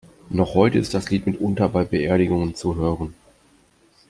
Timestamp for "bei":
1.69-1.85